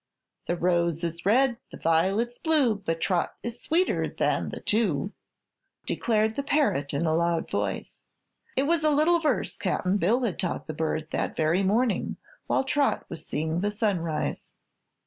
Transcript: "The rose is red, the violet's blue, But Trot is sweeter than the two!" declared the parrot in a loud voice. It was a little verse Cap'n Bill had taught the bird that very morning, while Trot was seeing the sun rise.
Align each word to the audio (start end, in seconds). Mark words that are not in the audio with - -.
"The 0.47 0.55
rose 0.57 1.03
is 1.03 1.27
red, 1.27 1.57
the 1.69 1.77
violet's 1.77 2.39
blue, 2.39 2.73
But 2.73 3.01
Trot 3.01 3.35
is 3.43 3.61
sweeter 3.61 4.07
than 4.09 4.49
the 4.49 4.59
two!" 4.59 5.11
declared 5.85 6.33
the 6.33 6.41
parrot 6.41 6.91
in 6.91 7.05
a 7.05 7.13
loud 7.13 7.51
voice. 7.51 8.05
It 8.57 8.63
was 8.63 8.83
a 8.83 8.89
little 8.89 9.19
verse 9.19 9.55
Cap'n 9.55 9.97
Bill 9.97 10.23
had 10.23 10.39
taught 10.39 10.65
the 10.65 10.73
bird 10.73 11.11
that 11.11 11.35
very 11.35 11.61
morning, 11.61 12.17
while 12.47 12.63
Trot 12.63 13.05
was 13.09 13.23
seeing 13.23 13.59
the 13.61 13.69
sun 13.69 13.99
rise. 13.99 14.53